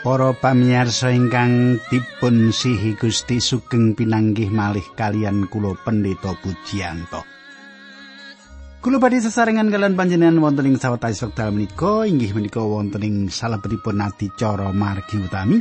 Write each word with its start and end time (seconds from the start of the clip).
Para 0.00 0.32
pamirsa 0.32 1.12
ingkang 1.12 1.76
dipun 1.92 2.56
sihi 2.56 2.96
Gusti 2.96 3.36
sugeng 3.36 3.92
pinanggih 3.92 4.48
malih 4.48 4.80
kalian 4.96 5.44
kula 5.44 5.76
Pendeta 5.76 6.32
Pujiyanto. 6.40 7.20
Kula 8.80 8.96
badhe 8.96 9.20
sesarengan 9.20 9.68
kalian 9.68 10.00
panjenengan 10.00 10.40
wonten 10.40 10.72
ing 10.72 10.80
sawetawis 10.80 11.20
wekdal 11.20 11.52
menika 11.52 12.08
inggih 12.08 12.32
menika 12.32 12.64
wonten 12.64 13.04
ing 13.04 13.16
salebetipun 13.28 14.00
adicara 14.00 14.72
margi 14.72 15.20
utami. 15.20 15.60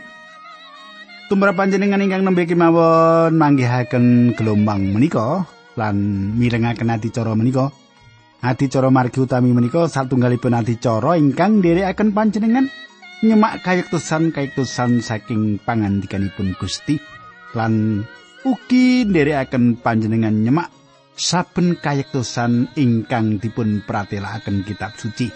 Tumrap 1.27 1.59
panjenengan 1.59 1.99
ingkang 1.99 2.23
nembe 2.23 2.47
kemawon 2.47 3.35
manggihaken 3.35 4.39
gelombang 4.39 4.87
menika 4.87 5.51
lan 5.75 5.99
mirengaken 6.39 6.95
adicara 6.95 7.35
menika. 7.35 7.75
Adicara 8.39 8.87
margi 8.87 9.19
utami 9.19 9.51
menika 9.51 9.91
satunggalipun 9.91 10.55
adicara 10.55 11.19
ingkang 11.19 11.59
nderekaken 11.59 12.15
panjenengan 12.15 12.71
nyemak 13.19 13.59
kayektusan 13.63 14.31
kayektusan 14.31 15.03
saking 15.03 15.59
pangandikanipun 15.63 16.55
Gusti 16.55 16.95
lan 17.51 18.05
ugi 18.47 19.03
nderekaken 19.03 19.83
panjenengan 19.83 20.35
nyemak 20.39 20.71
saben 21.19 21.75
kayektusan 21.75 22.71
ingkang 22.79 23.43
dipun 23.43 23.83
pratelakaken 23.83 24.63
kitab 24.63 24.95
suci. 24.95 25.27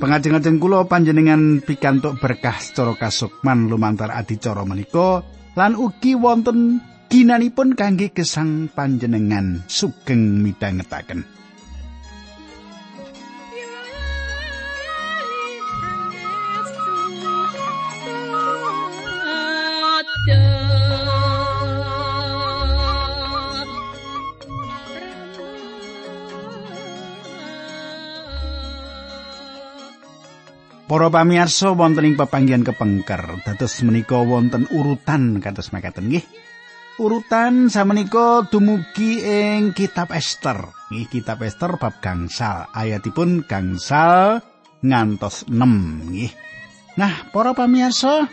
Pengajeng-ajeng 0.00 0.58
kula 0.58 0.88
panjenengan 0.88 1.60
pikantuk 1.62 2.18
berkah 2.18 2.56
secara 2.56 2.96
kasukman 2.96 3.68
lumantar 3.68 4.10
adicara 4.10 4.64
menika 4.64 5.22
lan 5.54 5.76
ugi 5.76 6.16
wonten 6.16 6.80
ginanipun 7.12 7.76
kangge 7.76 8.10
gesang 8.10 8.72
panjenengan 8.72 9.60
sugeng 9.68 10.40
midhangetaken. 10.40 11.39
Para 30.90 31.06
pamirsa 31.06 31.70
wonten 31.70 32.02
ing 32.02 32.18
pepanggihan 32.18 32.66
kepengker, 32.66 33.46
dados 33.46 33.78
menika 33.86 34.18
wonten 34.26 34.66
urutan 34.74 35.38
kados 35.38 35.70
mekaten 35.70 36.10
nggih. 36.10 36.26
Urutan 36.98 37.70
samenika 37.70 38.42
dumugi 38.50 39.22
ing 39.22 39.70
kitab 39.70 40.10
Ester. 40.10 40.58
Nggih, 40.90 41.06
kitab 41.06 41.46
Ester 41.46 41.78
bab 41.78 42.02
gangsal, 42.02 42.66
ayatipun 42.74 43.46
gangsal 43.46 44.42
ngantos 44.82 45.46
6 45.46 46.10
nggih. 46.10 46.34
Nah, 46.98 47.22
para 47.30 47.54
pamirsa, 47.54 48.26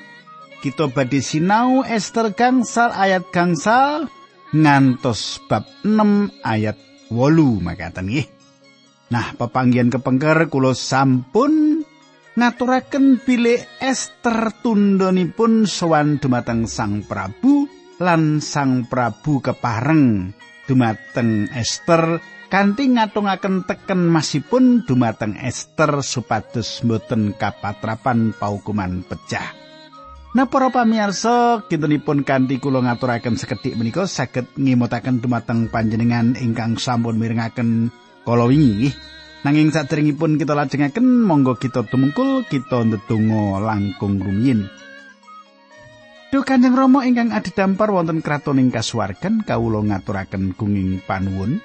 kita 0.65 0.89
badhe 0.89 1.21
sinau 1.21 1.85
Ester 1.85 2.33
gangsal 2.33 2.89
ayat 2.89 3.29
gangsal 3.29 4.09
ngantos 4.49 5.45
bab 5.45 5.69
6 5.85 6.33
ayat 6.41 6.73
8 7.13 7.61
makaten 7.61 8.09
nggih. 8.09 8.25
Nah, 9.13 9.37
pepanggihan 9.37 9.93
kepengker 9.93 10.49
kula 10.49 10.73
sampun 10.73 11.76
ngaturaken 12.37 13.17
bilih 13.25 13.57
Ester 13.81 14.53
tundhonipun 14.61 15.65
sowan 15.65 16.21
dumateng 16.21 16.69
Sang 16.69 17.01
Prabu 17.01 17.65
lan 17.97 18.37
Sang 18.45 18.85
Prabu 18.85 19.41
kepareng 19.41 20.37
dumateng 20.69 21.49
Ester 21.49 22.21
kanthi 22.53 22.93
ngatungaken 22.93 23.65
teken 23.65 24.05
masipun 24.05 24.85
dumateng 24.85 25.33
Ester 25.41 26.05
supados 26.05 26.85
mboten 26.85 27.33
kapatrapan 27.33 28.37
paukuman 28.37 29.01
pecah. 29.01 29.57
Nah 30.37 30.45
para 30.45 30.69
pamirsa, 30.69 31.65
kintenipun 31.65 32.21
kanthi 32.21 32.61
kula 32.61 32.85
ngaturaken 32.85 33.33
sekedhik 33.41 33.73
menika 33.73 34.05
saged 34.05 34.45
ngimutaken 34.53 35.17
dumateng 35.17 35.73
panjenengan 35.73 36.37
ingkang 36.37 36.77
sampun 36.77 37.17
mirengaken 37.17 37.89
kala 38.21 38.45
wingi 38.45 39.16
Nanging 39.45 39.69
saderengipun 39.69 40.41
kita 40.41 40.57
lajengaken 40.57 41.21
monggo 41.21 41.53
kita 41.61 41.85
tumungkul 41.85 42.41
kita 42.49 42.81
ndedonga 42.81 43.61
langkung 43.61 44.17
rumiyin. 44.17 44.65
Duh 46.33 46.43
Kanjeng 46.43 46.73
Rama 46.73 47.05
ingkang 47.05 47.31
adidampar 47.31 47.93
wonten 47.93 48.25
kraton 48.25 48.59
ing 48.59 48.73
kasuwargan 48.73 49.45
kawula 49.45 49.79
ngaturaken 49.85 50.57
gunging 50.57 50.99
panuwun. 51.05 51.61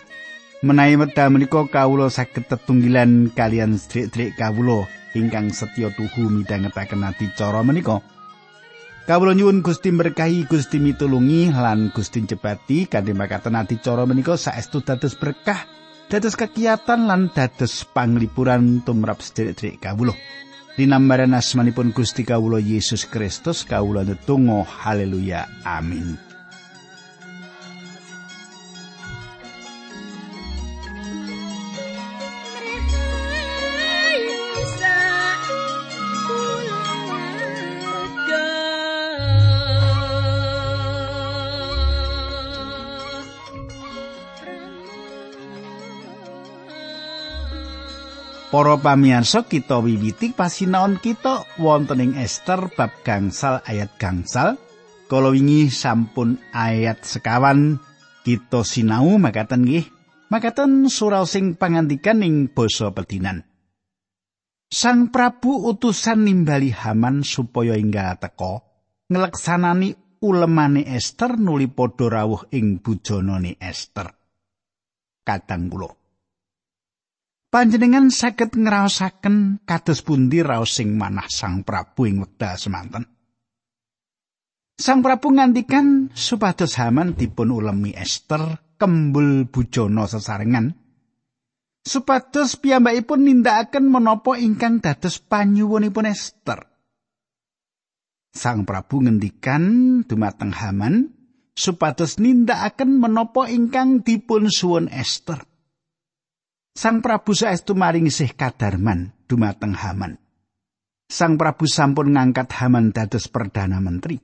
Menawi 0.62 0.94
medal 0.94 1.34
menika 1.34 1.66
kawula 1.66 2.06
saged 2.06 2.47
tetunggilan 2.47 3.34
kalian 3.34 3.75
sedherek 3.75 4.38
kawula 4.38 4.87
ingkang 5.19 5.50
setya 5.50 5.91
tuhu 5.91 6.31
midhangetaken 6.31 7.09
adicara 7.09 7.66
menika. 7.66 8.05
Kawula 9.03 9.34
nyuwun 9.34 9.66
Gusti 9.66 9.91
berkahi 9.91 10.47
Gusti 10.47 10.78
mitulungi 10.78 11.50
lan 11.50 11.91
Gusti 11.91 12.22
jebati 12.22 12.87
kanthi 12.87 13.16
makaten 13.16 13.59
adicara 13.59 14.06
menika 14.06 14.38
saestu 14.38 14.78
dados 14.87 15.19
berkah 15.19 15.81
dados 16.12 16.37
kegiatan 16.37 17.09
lan 17.09 17.33
dados 17.33 17.89
panglipuran 17.89 18.84
tumrap 18.84 19.25
sedherek 19.25 19.81
kawula. 19.81 20.12
Dinambaran 20.77 21.33
asmanipun 21.33 21.97
Gusti 21.97 22.21
kawula 22.21 22.61
Yesus 22.61 23.09
Kristus 23.09 23.65
kawula 23.65 24.05
netunggal 24.05 24.69
haleluya 24.69 25.49
amin. 25.65 26.31
Para 48.52 48.76
pamirsa 48.76 49.48
kita 49.48 49.80
wiwiti 49.80 50.36
pasinaon 50.36 51.00
kita 51.00 51.56
wonten 51.56 52.04
ing 52.04 52.12
Ester 52.20 52.68
bab 52.76 53.00
gangsal 53.00 53.64
ayat 53.64 53.96
gangsal. 53.96 54.60
Kala 55.08 55.32
wingi 55.32 55.72
sampun 55.72 56.36
ayat 56.52 57.00
sekawan 57.00 57.80
kita 58.20 58.60
sinau 58.60 59.16
makaten 59.16 59.64
nggih. 59.64 59.88
Makaten 60.28 60.92
surau 60.92 61.24
sing 61.24 61.56
pangandikan 61.56 62.20
ing 62.20 62.52
basa 62.52 62.92
pedinan. 62.92 63.40
Sang 64.69 65.08
Prabu 65.08 65.72
utusan 65.72 66.28
nimbali 66.28 66.76
Haman 66.76 67.24
supaya 67.24 67.72
inggal 67.72 68.20
teka 68.20 68.69
ngleksanani 69.08 70.20
ulemane 70.20 70.92
Ester 70.92 71.40
nuli 71.40 71.72
padha 71.72 72.20
rawuh 72.20 72.52
ing 72.52 72.84
bujanane 72.84 73.56
Ester. 73.56 74.12
Kadang 75.24 75.72
kula 75.72 76.01
panjenengan 77.52 78.08
saged 78.08 78.56
ngraosaken 78.56 79.68
kados 79.68 80.00
pundi 80.00 80.40
raos 80.40 80.72
sing 80.72 80.96
manah 80.96 81.28
Sang 81.28 81.60
Prabu 81.60 82.08
ing 82.08 82.25
wekdal 82.25 82.56
semanten. 82.56 83.04
Sang 84.81 85.04
Prabu 85.04 85.37
ngantikan 85.37 86.08
supados 86.16 86.81
Haman 86.81 87.12
dipun 87.12 87.52
ulemi 87.52 87.93
Ester 87.93 88.56
kembul 88.81 89.46
bujana 89.52 90.08
sesarengan 90.08 90.72
supados 91.84 92.56
piyambakipun 92.56 93.28
nindakaken 93.28 93.84
menapa 93.84 94.40
ingkang 94.40 94.81
dados 94.81 95.20
panyuwunipun 95.20 96.08
Ester. 96.08 96.66
Sang 98.32 98.64
Prabu 98.64 99.05
ngendikan 99.05 100.00
dumateng 100.08 100.56
Haman 100.56 101.12
supados 101.52 102.16
nindakaken 102.16 102.96
menapa 102.96 103.44
ingkang 103.52 104.00
dipun 104.00 104.48
suwun 104.48 104.88
Ester. 104.88 105.51
Sang 106.82 106.99
Prabu 106.99 107.31
saestu 107.31 107.79
maring 107.79 108.11
isih 108.11 108.34
kadarman 108.34 109.14
dumateng 109.31 109.70
Haman. 109.70 110.19
Sang 111.06 111.38
Prabu 111.38 111.70
sampun 111.70 112.11
ngangkat 112.11 112.50
Haman 112.58 112.90
dados 112.90 113.31
perdana 113.31 113.79
menteri. 113.79 114.19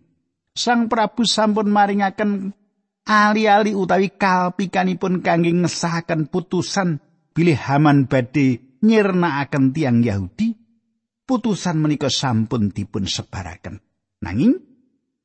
Sang 0.59 0.91
Prabu 0.91 1.23
sampun 1.23 1.71
maringaken 1.71 2.51
ali-ali 3.07 3.79
utawi 3.79 4.11
kalpikanipun 4.11 5.23
kangge 5.23 5.55
ngesahaken 5.55 6.27
putusan 6.27 6.99
bilih 7.31 7.55
Haman 7.55 8.11
badhe 8.11 8.59
nyirnakaken 8.83 9.71
tiang 9.71 10.03
Yahudi. 10.03 10.59
Putusan 11.31 11.79
menika 11.79 12.11
sampun 12.11 12.75
dipun 12.75 13.07
sebaraken. 13.07 13.79
Nanging 14.27 14.59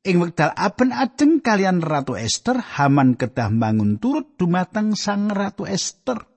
ing 0.05 0.21
wekdal 0.21 0.53
aben 0.53 0.93
ajeng 0.93 1.41
kalian 1.41 1.81
Ratu 1.81 2.13
Esther 2.13 2.61
Haman 2.61 3.17
kedah 3.17 3.49
bangun 3.49 3.97
turut 3.97 4.37
dumateng 4.37 4.93
Sang 4.93 5.33
Ratu 5.33 5.65
Esther. 5.65 6.29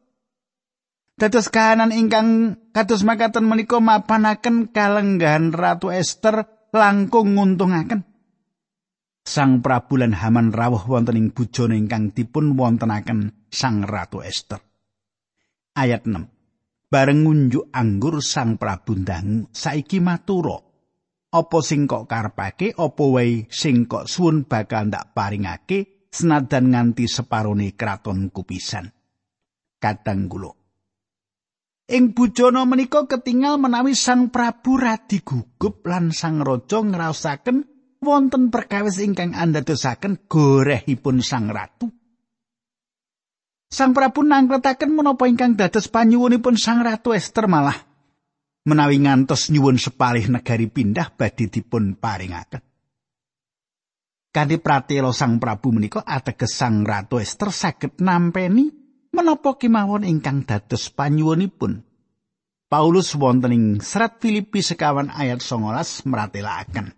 Dados 1.17 1.49
kahanan 1.49 1.97
ingkang 1.97 2.61
kados 2.77 3.01
makaten 3.01 3.49
menika 3.49 3.81
mapanaken 3.81 4.69
kalenggahan 4.69 5.49
Ratu 5.49 5.89
Esther 5.89 6.69
langkung 6.77 7.41
nguntungaken. 7.41 8.05
Sang 9.25 9.65
Prabu 9.65 9.97
lan 9.97 10.13
Haman 10.13 10.53
rawuh 10.53 10.85
wonten 10.85 11.17
ing 11.17 11.33
bujana 11.33 11.73
ingkang 11.73 12.13
dipun 12.13 12.53
wontenaken 12.53 13.49
Sang 13.49 13.81
Ratu 13.89 14.21
Esther. 14.21 14.61
Ayat 15.73 16.05
6. 16.05 16.93
Bareng 16.93 17.25
ngunjuk 17.25 17.73
anggur 17.73 18.21
Sang 18.21 18.61
Prabu 18.61 19.01
ndang 19.01 19.49
saiki 19.57 20.05
matura. 20.05 20.67
apa 21.37 21.59
sing 21.61 21.85
kok 21.85 22.09
karepake 22.09 22.73
apa 22.73 23.05
wae 23.13 23.45
sing 23.53 23.85
kok 23.85 24.09
suwun 24.09 24.49
bakal 24.49 24.89
ndak 24.89 25.13
paringake 25.13 26.09
senajan 26.09 26.73
nganti 26.73 27.05
separone 27.05 27.77
kraton 27.77 28.33
kupisan 28.33 28.89
kadang 29.77 30.33
kula 30.33 30.66
Ing 31.87 32.19
bujana 32.19 32.67
menika 32.67 33.07
ketingal 33.07 33.63
menawi 33.63 33.95
Sang 33.95 34.35
Prabu 34.35 34.75
radi 34.75 35.23
gugup 35.23 35.87
lan 35.87 36.11
Sang 36.11 36.43
Raja 36.43 36.83
ngraosaken 36.83 37.63
wonten 38.03 38.51
perkawis 38.51 38.99
ingkang 38.99 39.39
andadosaken 39.39 40.27
gorehipun 40.27 41.23
Sang 41.23 41.47
Ratu. 41.47 41.87
Sang 43.71 43.95
Prabu 43.95 44.27
nangkletaken 44.27 44.99
menapa 44.99 45.31
ingkang 45.31 45.55
dados 45.55 45.87
panyuwunipun 45.87 46.59
Sang 46.59 46.83
Ratu 46.83 47.15
Ester 47.15 47.47
malah 47.47 47.79
menawi 48.67 49.07
ngantos 49.07 49.55
nyuwun 49.55 49.79
sepalih 49.79 50.27
negari 50.27 50.67
pindah 50.67 51.15
badhe 51.15 51.47
dipun 51.47 51.95
paringaken. 51.95 52.67
Kanthi 54.35 54.59
pratela 54.59 55.15
Sang 55.15 55.39
Prabu 55.39 55.71
menika 55.71 56.03
ateges 56.03 56.51
Sang 56.51 56.83
Ratu 56.83 57.23
Ester 57.23 57.55
saged 57.55 58.03
nampeni 58.03 58.86
menapa 59.17 59.57
kemawon 59.57 60.05
ingkang 60.05 60.45
dados 60.45 60.93
panyuwunipun. 60.93 61.81
Paulus 62.69 63.17
wonten 63.17 63.57
ing 63.57 63.65
serat 63.81 64.21
Filipi 64.21 64.61
sekawan 64.61 65.09
ayat 65.09 65.41
19 65.41 66.05
meratelaken. 66.05 66.93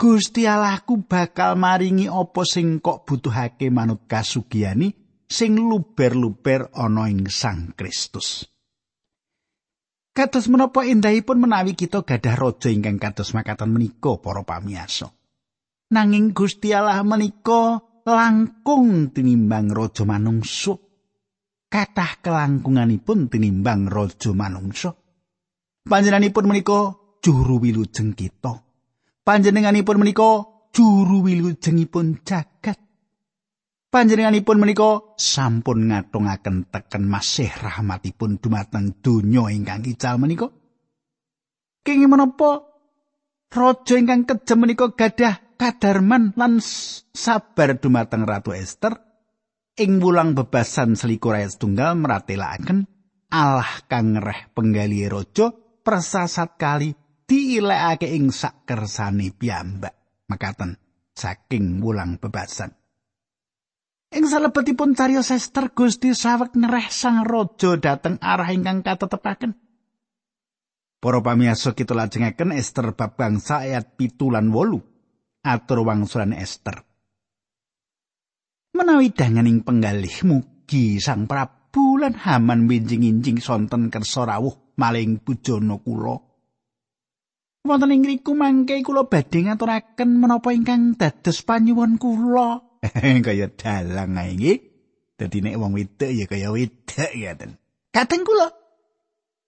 Gusti 0.00 0.48
Allahku 0.48 1.04
bakal 1.04 1.60
maringi 1.60 2.08
apa 2.08 2.40
sing 2.48 2.80
kok 2.80 3.04
butuhake 3.04 3.68
manut 3.68 4.08
kasugiyani 4.08 4.96
sing 5.28 5.60
luber-luber 5.60 6.72
ana 6.72 7.04
ing 7.12 7.28
Sang 7.28 7.76
Kristus. 7.76 8.48
Kados 10.16 10.48
menapa 10.48 10.88
indahipun 10.88 11.36
menawi 11.38 11.76
kita 11.76 12.02
gadah 12.02 12.34
raja 12.34 12.72
ingkang 12.72 12.96
kados 12.96 13.36
makaten 13.36 13.70
menika 13.70 14.16
para 14.18 14.40
pamiyarsa. 14.40 15.12
Nanging 15.92 16.32
Gusti 16.32 16.72
Allah 16.72 17.02
menika 17.04 17.82
langkung 18.06 19.12
tinimbang 19.12 19.72
raja 19.72 20.04
manungsa. 20.08 20.76
Kathah 21.70 22.18
kelangkunganipun 22.18 23.30
tinimbang 23.30 23.86
raja 23.86 24.34
manungsa. 24.34 24.90
Panjenenganipun 25.86 26.44
menika 26.44 26.94
juru 27.22 27.62
wilujeng 27.62 28.12
kita. 28.16 28.60
Panjenenganipun 29.24 29.96
menika 30.00 30.44
juru 30.74 31.26
wilujengipun 31.26 32.24
jagat. 32.24 32.78
Panjenenganipun 33.90 34.56
menika 34.62 35.18
sampun 35.18 35.90
ngatungaken 35.90 36.70
teken 36.70 37.10
masih 37.10 37.50
rahmatipun 37.50 38.38
dumateng 38.38 38.94
donya 39.02 39.50
ingkang 39.50 39.82
ical 39.82 40.14
menika. 40.18 40.46
Kenging 41.82 42.06
menapa 42.06 42.70
raja 43.50 43.94
ingkang 43.98 44.30
kejem 44.30 44.58
menika 44.62 44.94
gadah 44.94 45.49
kadarman 45.60 46.32
lan 46.40 46.56
sabar 47.12 47.76
dumateng 47.76 48.24
Ratu 48.24 48.56
Esther 48.56 48.96
ing 49.76 50.00
wulang 50.00 50.32
bebasan 50.32 50.96
selikur 50.96 51.36
ayat 51.36 51.60
tunggal 51.60 52.00
meratelaken 52.00 52.88
Allah 53.28 53.84
kang 53.84 54.16
ngereh 54.16 54.56
penggali 54.56 55.04
raja 55.04 55.52
persasat 55.84 56.56
kali 56.56 56.96
diilekake 57.28 58.08
ing 58.08 58.32
sak 58.32 58.64
kersane 58.64 59.36
piyambak 59.36 60.24
makaten 60.32 60.80
saking 61.12 61.84
wulang 61.84 62.16
bebasan 62.16 62.72
ing 64.16 64.24
salebetipun 64.24 64.96
cariyos 64.96 65.28
Esther 65.28 65.76
Gusti 65.76 66.16
sawek 66.16 66.56
ngereh 66.56 66.88
sang 66.88 67.20
raja 67.28 67.76
dateng 67.76 68.16
arah 68.24 68.48
ingkang 68.48 68.80
katetepaken 68.80 69.52
Para 71.00 71.24
pamiyasa 71.24 71.72
kita 71.72 71.96
lajengaken 71.96 72.52
Esther 72.52 72.92
bab 72.92 73.16
bangsa 73.16 73.64
ayat 73.64 73.96
pitu 73.96 74.28
lan 74.28 74.52
wolu. 74.52 74.89
Atur 75.44 75.84
wangsulan 75.84 76.36
Ester. 76.36 76.84
Menawi 78.76 79.10
danganing 79.10 79.66
penggalih 79.66 80.24
mugi 80.24 81.02
Sang 81.02 81.26
Prabu 81.26 81.98
lan 81.98 82.14
Haman 82.14 82.70
winjing-injing 82.70 83.42
sonten 83.42 83.90
kersa 83.90 84.24
rawuh 84.24 84.76
maling 84.78 85.20
bujana 85.20 85.76
kula. 85.82 86.16
Wonten 87.60 87.92
ing 87.92 88.02
riku 88.08 88.32
mangke 88.32 88.80
kula 88.80 89.04
badhe 89.04 89.44
ngaturaken 89.44 90.10
menapa 90.16 90.48
ingkang 90.56 90.96
dados 90.96 91.44
panyuwun 91.44 92.00
kula. 92.00 92.80
kaya 93.26 93.52
dalang 93.52 94.16
ae 94.16 94.32
nggih. 94.32 94.58
Dadi 95.20 95.44
nek 95.44 95.60
wong 95.60 95.76
wedok 95.76 96.08
ya 96.08 96.24
kaya 96.24 96.48
wedok 96.48 97.12
ngaten. 97.12 97.60
Kateng 97.92 98.24
kula 98.24 98.48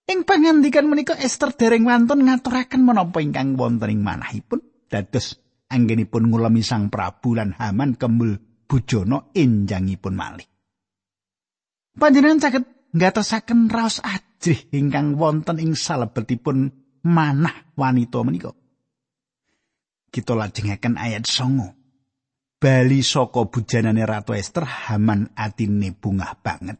ing 0.05 0.27
pangandikan 0.27 0.85
menika 0.85 1.17
Ester 1.17 1.55
dereng 1.55 1.87
wantun 1.89 2.27
ngaturaken 2.27 2.85
menapa 2.85 3.17
ingkang 3.23 3.57
wonten 3.57 3.89
ing 3.89 4.05
manahipun 4.05 4.61
dados 4.91 5.42
anggenipun 5.73 6.29
ngulami 6.29 6.61
sang 6.61 6.93
Prabu 6.93 7.33
lan 7.33 7.57
Haman 7.57 7.97
kembul 7.97 8.37
bujana 8.69 9.33
enjangipun 9.33 10.13
malih. 10.13 10.45
Panjenengan 11.97 12.41
saged 12.41 12.65
ngatosaken 12.93 13.73
raos 13.73 13.97
ajrih 14.05 14.69
ingkang 14.69 15.17
wonten 15.17 15.57
ing 15.57 15.73
salebetipun 15.73 16.69
manah 17.05 17.73
wanita 17.73 18.21
menika. 18.21 18.53
Kita 20.13 20.37
lajengaken 20.37 21.01
ayat 21.01 21.25
songo. 21.25 21.73
Bali 22.61 23.03
saka 23.03 23.49
bujanane 23.49 24.05
Ratu 24.07 24.31
Ester 24.37 24.63
Haman 24.63 25.35
atine 25.35 25.91
bungah 25.91 26.37
banget. 26.39 26.79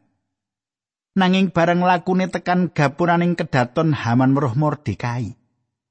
Nanging 1.14 1.52
bareng 1.52 1.84
lakune 1.84 2.26
tekan 2.32 2.72
gapuraning 2.72 3.36
kedaton 3.36 3.92
Haman 3.92 4.32
weruh 4.32 4.56
Mordekai. 4.56 5.43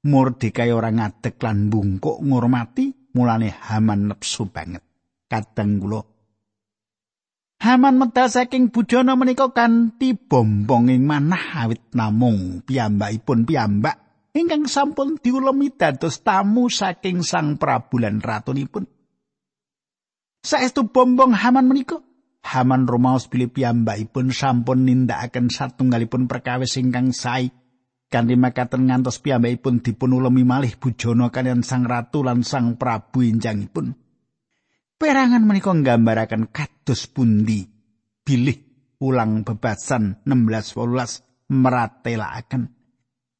Mordekai 0.04 0.68
ora 0.68 0.92
ngadeg 0.92 1.40
lan 1.40 1.72
bungkuk 1.72 2.20
ngurmati 2.20 3.16
mulane 3.16 3.48
Haman 3.48 4.12
nepsu 4.12 4.52
banget. 4.52 4.84
Kadang 5.24 5.80
kula 5.80 6.04
Haman 7.64 7.96
medal 7.96 8.28
saking 8.28 8.68
budana 8.68 9.16
menika 9.16 9.48
kanthi 9.48 10.12
bombong 10.12 10.92
ing 10.92 11.08
manah 11.08 11.64
awit 11.64 11.96
namung 11.96 12.60
piyambakipun 12.60 13.48
piyambak 13.48 14.28
ingkang 14.36 14.68
sampun 14.68 15.16
diulemi 15.16 15.72
dados 15.72 16.20
tamu 16.20 16.68
saking 16.68 17.24
Sang 17.24 17.56
Prabu 17.56 18.04
lan 18.04 18.20
ratunipun. 18.20 18.84
Saestu 20.44 20.92
bombong 20.92 21.32
Haman 21.32 21.64
menika 21.64 22.04
Haman 22.44 22.84
Romaus 22.84 23.32
bilih 23.32 23.48
piyambakipun 23.48 24.28
sampun 24.28 24.84
nindakaken 24.84 25.48
satunggalipun 25.48 26.28
perkawis 26.28 26.76
ingkang 26.76 27.16
sae 27.16 27.48
kanthi 28.12 28.36
makaten 28.38 28.88
ngantos 28.88 29.20
piyambakipun 29.20 29.84
dipun 29.84 30.16
ulemi 30.16 30.42
malih 30.46 30.76
bujana 30.76 31.28
kalian 31.28 31.66
sang 31.66 31.84
ratu 31.84 32.24
lan 32.24 32.46
sang 32.46 32.80
prabu 32.80 33.24
injangipun. 33.24 33.96
Perangan 34.94 35.42
menika 35.42 35.74
nggambaraken 35.74 36.54
kados 36.54 37.10
pundi 37.10 37.66
bilih 38.24 38.58
ulang 39.02 39.44
bebasan 39.44 40.24
16-18 40.24 41.52
meratelaken 41.52 42.72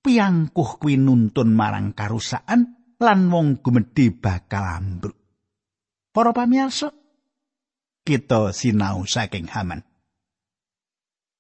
piangkuh 0.05 0.77
kuwi 0.77 1.01
nuntun 1.01 1.57
marang 1.57 1.97
karusaan 1.97 2.77
lan 3.01 3.21
wong 3.33 3.65
gumedhe 3.65 4.13
bakal 4.13 4.61
ambruk. 4.61 5.17
Para 6.15 6.31
pamirsa, 6.37 6.93
kita 8.05 8.53
sinau 8.55 9.03
saking 9.09 9.49
Haman. 9.51 9.83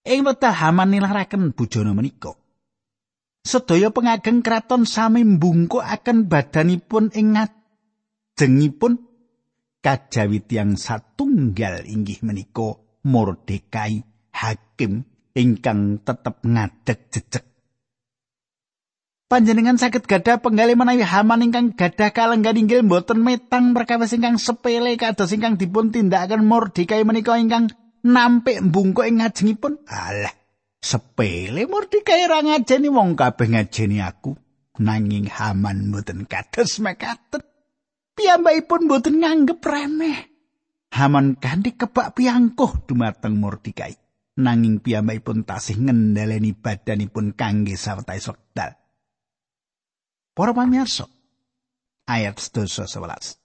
Ing 0.02 0.24
wekdal 0.24 0.56
Haman 0.56 0.90
nilaraken 0.90 1.52
bujana 1.54 1.92
menika, 1.94 2.34
sedaya 3.44 3.92
pengageng 3.92 4.40
kraton 4.40 4.88
sami 4.88 5.22
mbungkukaken 5.22 6.32
badanipun 6.32 7.12
ing 7.12 7.36
ngajengipun 7.36 9.04
kajawi 9.84 10.40
tiang 10.40 10.80
satunggal 10.80 11.84
inggih 11.84 12.24
menika 12.24 12.80
Mordekai 13.04 14.00
hakim 14.32 15.04
ingkang 15.36 16.00
tetep 16.00 16.40
ngadeg 16.40 16.98
jejeg 17.12 17.44
Panjenengan 19.24 19.80
sakit 19.80 20.04
gadah 20.04 20.40
penggali 20.40 20.76
menawi 20.76 21.04
Haman 21.04 21.44
ingkang 21.44 21.76
gadah 21.76 22.12
kalenggan 22.12 22.60
inggil 22.60 22.84
mboten 22.84 23.24
metang 23.24 23.72
perkawis 23.76 24.12
ingkang 24.16 24.40
sepele 24.40 24.96
kados 25.00 25.32
ingkang 25.32 25.60
dipun 25.60 25.92
tindakaken 25.92 26.44
Mordekai 26.44 27.04
menika 27.08 27.36
ingkang 27.36 27.72
nampik 28.04 28.60
mbungkuk 28.60 29.08
ing 29.08 29.24
ngajengipun. 29.24 29.80
Alah, 29.88 30.30
sepele 30.84 31.64
murti 31.64 32.04
kaya 32.04 32.28
ra 32.28 32.44
ngajeni 32.44 32.92
wong 32.92 33.16
kabeh 33.16 33.56
ngajeni 33.56 34.04
aku. 34.04 34.36
Nanging 34.74 35.30
Haman 35.30 35.88
mboten 35.88 36.26
kados 36.28 36.82
mekaten 36.82 37.40
piyambakipun 38.18 38.90
mboten 38.90 39.22
nganggep 39.22 39.62
remeh. 39.64 40.18
Haman 40.92 41.40
kanthi 41.40 41.74
kebak 41.78 42.14
piangkuh 42.18 42.84
dumateng 42.86 43.40
Mordikai 43.40 43.96
nanging 44.38 44.82
piyambakipun 44.82 45.46
tasih 45.46 45.78
ngendhaleni 45.78 46.54
badanipun 46.58 47.38
kangge 47.38 47.78
sawetawis 47.78 48.30
wekdal 48.30 48.74
Para 50.34 50.50
pamirsa 50.50 51.06
ayat 52.10 52.42
11 52.42 53.38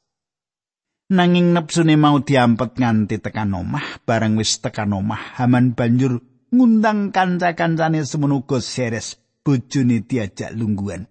Nanging 1.10 1.58
nepsune 1.58 1.98
mau 1.98 2.22
diampet 2.22 2.78
nganti 2.78 3.18
tekan 3.18 3.50
omah, 3.58 4.06
bareng 4.06 4.38
wis 4.38 4.62
tekan 4.62 4.94
omah, 4.94 5.42
Haman 5.42 5.74
banjur 5.74 6.22
ngundang 6.50 7.14
kanca-kancane 7.14 8.06
semenuga 8.06 8.62
seres 8.62 9.18
bojone 9.46 10.06
diajak 10.06 10.54
lungguhan. 10.54 11.06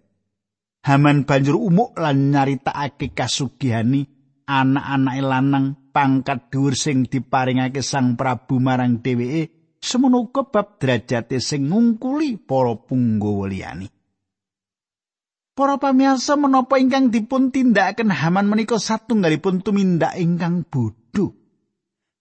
Haman 0.87 1.26
banjur 1.26 1.59
umuk 1.59 1.99
lan 1.99 2.30
nyaritakake 2.30 3.12
kasugihani 3.12 4.07
anak-anake 4.47 5.23
lanang 5.23 5.66
pangkat 5.92 6.49
dhuwur 6.49 6.73
sing 6.73 7.04
diparingake 7.04 7.85
Sang 7.85 8.16
Prabu 8.16 8.62
marang 8.62 9.02
dheweke 9.04 9.76
semono 9.83 10.30
bab 10.33 10.80
derajate 10.80 11.42
sing 11.42 11.68
ngungkuli 11.68 12.40
para 12.40 12.78
punggawa 12.78 13.50
liyane. 13.50 13.87
Para 15.59 15.75
pamirsa 15.75 16.38
menapa 16.38 16.78
ingkang 16.78 17.11
dipun 17.11 17.50
tindakaken 17.50 18.14
Haman 18.14 18.47
menika 18.47 18.78
satunggalipun 18.78 19.66
tumindak 19.66 20.14
ingkang 20.14 20.62
bodho. 20.62 21.35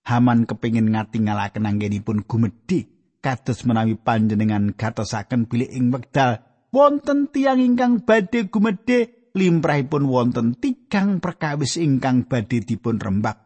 Haman 0.09 0.49
kepingin 0.49 0.89
ngatingalaken 0.89 1.69
anggenipun 1.69 2.25
gumedhe 2.25 2.96
kados 3.27 3.67
menawi 3.67 3.99
panjenengan 3.99 4.71
gatosaken 4.71 5.51
bilih 5.51 5.67
ing 5.67 5.91
wekdal 5.91 6.39
wonten 6.71 7.27
tiang 7.27 7.59
ingkang 7.59 8.07
badhe 8.07 8.47
gumedhe 8.47 9.27
limrahipun 9.35 10.07
wonten 10.07 10.55
tigang 10.55 11.19
perkawis 11.19 11.75
ingkang 11.75 12.23
badhe 12.23 12.63
dipun 12.63 13.03
rembak. 13.03 13.43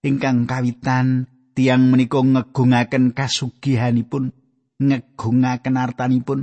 Ingkang 0.00 0.48
kawitan 0.48 1.28
tiang 1.52 1.92
menika 1.92 2.24
ngegungaken 2.24 3.12
kasugihanipun, 3.12 4.32
ngegungaken 4.80 5.76
artanipun. 5.76 6.40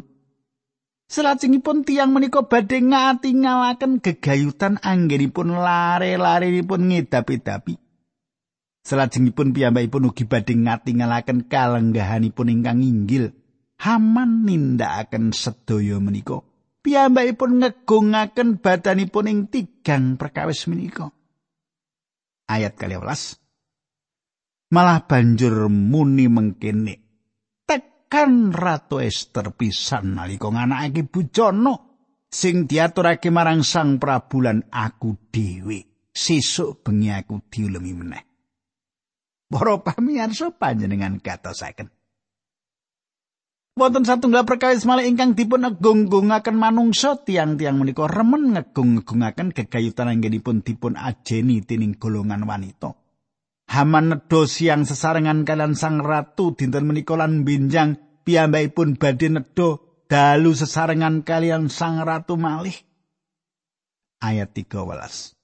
Selajengipun 1.10 1.82
tiang 1.82 2.14
menika 2.14 2.46
badhe 2.46 2.78
ngatingalaken 2.78 4.06
gegayutan 4.06 4.78
anggenipun 4.86 5.58
lare-larenipun 5.58 6.94
ngedapi-dapi. 6.94 7.91
Selajengipun 8.82 9.54
piyambakipun 9.54 10.10
ugi 10.10 10.26
badhe 10.26 10.58
ngatingalaken 10.58 11.46
kalenggahanipun 11.46 12.50
ingkang 12.50 12.82
inggil. 12.82 13.34
Haman 13.82 14.46
nindakaken 14.46 15.34
sedaya 15.34 15.98
menika. 16.02 16.42
Piyambakipun 16.82 17.62
ngegungaken 17.62 18.58
badanipun 18.62 19.30
ing 19.30 19.40
tigang 19.50 20.18
perkawis 20.18 20.66
menika. 20.66 21.14
Ayat 22.50 22.76
12. 22.78 23.42
malah 24.72 25.04
banjur 25.04 25.68
muni 25.68 26.32
mengkene 26.32 26.96
tekan 27.68 28.56
ratu 28.56 29.04
Ester 29.04 29.52
pisan 29.52 30.16
nalika 30.16 30.48
nganakake 30.48 31.04
bujana 31.12 31.76
sing 32.32 32.72
diaturake 32.72 33.28
marang 33.36 33.68
sang 33.68 34.00
prabu 34.00 34.40
lan 34.40 34.64
aku 34.72 35.28
dhewe 35.28 36.08
sesuk 36.16 36.88
bengi 36.88 37.12
aku 37.12 37.52
diulemi 37.52 37.92
meneh 37.92 38.31
para 39.52 39.84
pamirsa 39.84 40.56
panjenengan 40.56 41.20
katosaken 41.20 41.92
Wonten 43.72 44.04
satunggal 44.04 44.44
perkawis 44.44 44.84
malih 44.84 45.08
ingkang 45.08 45.32
dipun 45.32 45.64
agung-agungaken 45.64 46.60
manungsa 46.60 47.24
tiang-tiang 47.24 47.80
menika 47.80 48.04
remen 48.04 48.52
ngegung-agungaken 48.52 49.56
gegayutan 49.56 50.12
anggenipun 50.12 50.60
dipun 50.60 51.00
ajeni 51.00 51.64
tining 51.64 51.96
golongan 51.96 52.44
wanita. 52.44 53.00
Haman 53.72 54.12
nedha 54.12 54.44
siang 54.44 54.84
sesarengan 54.84 55.48
kalian 55.48 55.80
sang 55.80 56.04
ratu 56.04 56.52
dinten 56.52 56.84
menika 56.84 57.16
lan 57.16 57.48
binjang 57.48 57.96
piyambakipun 58.28 59.00
badhe 59.00 59.40
nedha 59.40 59.80
dalu 60.12 60.52
sesarengan 60.52 61.24
kalian 61.24 61.72
sang 61.72 62.04
ratu 62.04 62.36
malih. 62.36 62.76
Ayat 64.20 64.52
13. 64.52 65.41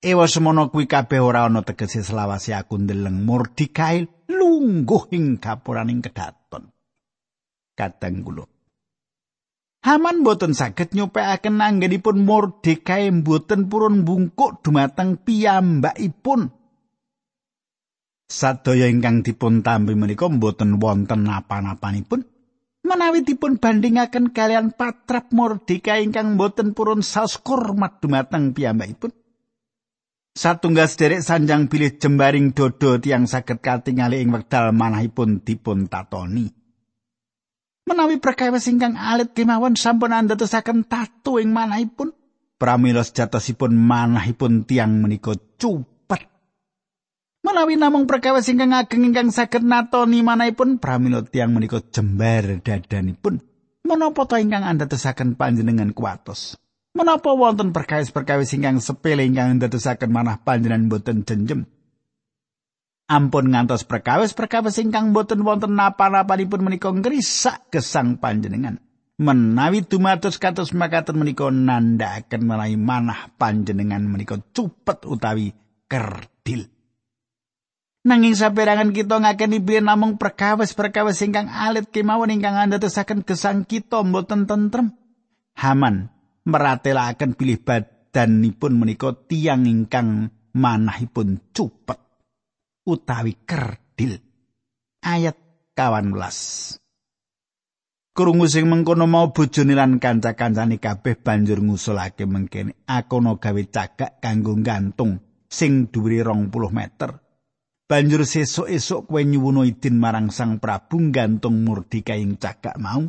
Ewa 0.00 0.24
semono 0.24 0.72
kuwi 0.72 0.88
kabeh 0.88 1.20
ora 1.20 1.44
ana 1.44 1.60
tegese 1.60 2.00
selawase 2.00 2.56
aku 2.56 2.80
ndeleng 2.80 3.20
Mordekai 3.20 4.08
lungguh 4.32 5.12
ing 5.12 5.36
gapuraning 5.36 6.00
kedaton. 6.00 6.72
Kadang 7.76 8.24
kula. 8.24 8.48
Haman 9.84 10.24
boten 10.24 10.56
saged 10.56 10.96
nyupekaken 10.96 11.60
anggenipun 11.60 12.24
Mordekai 12.24 13.12
mboten 13.12 13.68
purun 13.68 14.08
bungkuk 14.08 14.64
dumateng 14.64 15.20
piyambakipun. 15.20 16.48
Sadaya 18.24 18.88
ingkang 18.88 19.20
dipun 19.20 19.60
tampi 19.60 19.92
menika 19.92 20.32
mboten 20.32 20.80
wonten 20.80 21.28
napa-napanipun 21.28 22.24
menawi 22.88 23.20
dipun 23.20 23.60
bandingaken 23.60 24.32
kalian 24.32 24.72
patrap 24.72 25.28
mordika 25.36 26.00
ingkang 26.00 26.40
mboten 26.40 26.72
purun 26.72 27.04
saus 27.04 27.36
kurmat 27.36 28.00
dumateng 28.00 28.56
piyambakipun. 28.56 29.19
Satunggal 30.40 30.88
sederek 30.88 31.20
sanjang 31.20 31.68
pilih 31.68 32.00
jembaring 32.00 32.56
dodo 32.56 32.96
tiang 32.96 33.28
saged 33.28 33.60
katingali 33.60 34.24
ing 34.24 34.32
wekdal 34.32 34.72
manahipun 34.72 35.44
dipun 35.44 35.84
tatoni. 35.84 36.48
Menawi 37.84 38.16
perkawis 38.16 38.64
ingkang 38.72 38.96
alit 38.96 39.36
kemawon 39.36 39.76
sampun 39.76 40.16
andhetosaken 40.16 40.88
tatu 40.88 41.36
ing 41.44 41.52
manahipun, 41.52 42.16
pramila 42.56 43.04
sejatosipun 43.04 43.76
manahipun 43.76 44.64
tiang 44.64 45.04
menika 45.04 45.36
cup 45.60 45.84
Menawi 47.40 47.76
namung 47.76 48.08
perkawis 48.08 48.48
ingkang 48.48 48.72
ageng 48.72 49.12
ingkang 49.12 49.28
saged 49.32 49.60
natoni 49.60 50.24
manahipun 50.24 50.80
pramila 50.80 51.20
tiyang 51.20 51.52
menika 51.52 51.84
jembar 51.84 52.64
dadanipun. 52.64 53.44
Menapa 53.84 54.24
ta 54.24 54.40
ingkang 54.40 54.64
andadosaken 54.64 55.36
panjenengan 55.36 55.92
kuatos? 55.92 56.56
Menapa 56.90 57.30
wonten 57.38 57.70
perkawis-perkawis 57.70 58.50
ingkang 58.58 58.82
sepele 58.82 59.22
ingkang 59.22 59.58
andadosaken 59.58 60.10
manah 60.10 60.42
panjenengan 60.42 60.90
boten 60.90 61.22
jenjem? 61.22 61.70
Ampun 63.06 63.54
ngantos 63.54 63.86
perkawis-perkawis 63.86 64.82
ingkang 64.82 65.14
boten 65.14 65.46
wonten 65.46 65.78
napa-napanipun 65.78 66.66
menika 66.66 66.90
ngrisak 66.90 67.70
gesang 67.70 68.18
panjenengan. 68.18 68.82
Menawi 69.22 69.86
dumados 69.86 70.40
kados 70.40 70.74
makaten 70.74 71.14
menika 71.14 71.46
nandhakaken 71.46 72.42
menawi 72.42 72.74
manah 72.74 73.30
panjenengan 73.38 74.02
menika 74.02 74.42
cupet 74.50 75.06
utawi 75.06 75.54
kerdil. 75.86 76.66
Nanging 78.02 78.34
saperangan 78.34 78.90
kita 78.90 79.20
ngakeni 79.20 79.62
biyen 79.62 79.86
namung 79.86 80.18
perkawis-perkawis 80.18 81.22
ingkang 81.22 81.52
alit 81.52 81.92
kemawon 81.92 82.34
ingkang 82.34 82.58
andadosaken 82.58 83.22
gesang 83.22 83.62
kita 83.62 84.02
mboten 84.02 84.48
tentrem. 84.48 84.96
Haman 85.54 86.19
meratelaken 86.50 87.38
bilih 87.38 87.62
badanipun 87.62 88.74
menika 88.74 89.14
tiang 89.14 89.64
ingkang 89.70 90.28
manahipun 90.58 91.54
cupet 91.54 91.98
utawi 92.84 93.38
kerdil. 93.46 94.18
Ayat 95.00 95.38
18. 95.78 96.80
Krungu 98.10 98.50
sing 98.50 98.66
mengkono 98.66 99.06
mau 99.06 99.30
bojone 99.30 99.72
lan 99.72 100.02
kanca-kancane 100.02 100.82
kabeh 100.82 101.14
banjur 101.22 101.62
ngusulake 101.62 102.26
mengkene 102.26 102.84
akono 102.84 103.38
gawe 103.38 103.62
cagak 103.70 104.20
kanggo 104.20 104.58
gantung 104.60 105.22
sing 105.46 105.88
dhuwure 105.88 106.26
20 106.26 106.50
meter. 106.74 107.10
Banjur 107.90 108.22
sesuk-esuk 108.22 109.10
kowe 109.10 109.22
nyuwuna 109.22 109.66
idin 109.66 109.98
marang 109.98 110.30
Sang 110.30 110.62
Prabu 110.62 111.00
gantung 111.10 111.62
murdika 111.66 112.14
ing 112.14 112.38
cagak 112.38 112.78
mau. 112.78 113.02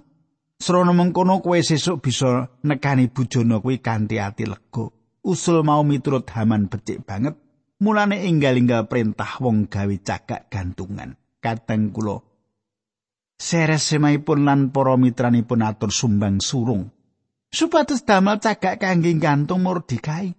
Srana 0.61 0.93
mengkono 0.93 1.41
kowe 1.41 1.57
sesuk 1.57 2.05
bisa 2.05 2.45
nekani 2.61 3.09
bujana 3.09 3.57
kuwi 3.57 3.81
kanthi 3.81 4.21
ati 4.21 4.45
lega. 4.45 4.93
Usul 5.25 5.65
mau 5.65 5.81
miturut 5.81 6.29
Haman 6.29 6.69
becik 6.69 7.01
banget. 7.01 7.33
Mulane 7.81 8.29
enggal-enggal 8.29 8.85
perintah 8.85 9.41
wong 9.41 9.65
gawe 9.65 9.95
cagak 10.05 10.53
gantungan. 10.53 11.17
Kadang 11.41 11.89
kula 11.89 12.21
Seres 13.41 13.89
semaipun 13.89 14.45
lan 14.45 14.69
para 14.69 14.93
mitranipun 15.01 15.65
atur 15.65 15.89
sumbang 15.89 16.37
surung. 16.37 16.93
Supados 17.49 18.05
damel 18.05 18.37
cagak 18.37 18.77
kangge 18.77 19.17
gantung 19.17 19.65
murdikai. 19.65 20.37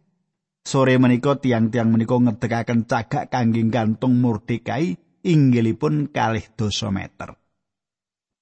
Sore 0.62 0.94
menika 1.02 1.34
tiang-tiang 1.34 1.90
menika 1.90 2.14
ngedekaken 2.14 2.86
cagak 2.86 3.26
kangge 3.26 3.66
gantung 3.74 4.22
murdekai 4.22 4.94
inggilipun 5.26 6.14
kalih 6.14 6.46
dosa 6.54 6.94
meter. 6.94 7.41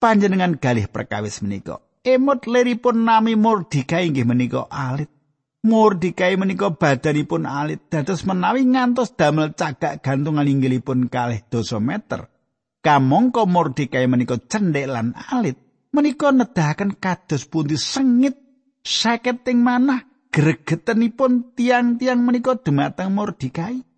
Panjenengan 0.01 0.57
galih 0.57 0.89
perkawis 0.89 1.45
menika. 1.45 1.77
Emot 2.01 2.49
leripun 2.49 3.05
nami 3.05 3.37
Mordikai 3.37 4.09
inggih 4.09 4.25
menika 4.25 4.65
alit. 4.73 5.13
Mordikai 5.61 6.41
menika 6.41 6.73
badanipun 6.73 7.45
alit 7.45 7.93
dados 7.93 8.25
menawi 8.25 8.65
ngantos 8.65 9.13
damel 9.13 9.53
cagak 9.53 10.01
gantungan 10.01 10.49
inggilipun 10.49 11.13
kalih 11.13 11.45
dosa 11.53 11.77
meter. 11.85 12.33
Kamangka 12.81 13.45
Mordikai 13.45 14.09
menika 14.09 14.41
cendhek 14.41 14.89
lan 14.89 15.13
alit. 15.13 15.61
Menika 15.93 16.33
nedahaken 16.33 16.97
kados 16.97 17.45
pundi 17.45 17.77
sengit 17.77 18.41
saketing 18.81 19.61
manah 19.61 20.01
gregetenipun 20.33 21.53
tiang-tiang 21.53 22.25
menika 22.25 22.57
dumateng 22.57 23.13
Mordikai. 23.13 23.90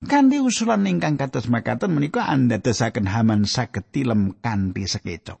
Kanthi 0.00 0.40
usulan 0.40 0.88
ingkang 0.88 1.20
kados 1.20 1.52
makaten 1.52 1.92
menika 1.92 2.24
andadosaken 2.24 3.04
Haman 3.04 3.44
saged 3.44 3.92
tilem 3.92 4.32
kanthi 4.40 4.88
sekecok. 4.88 5.36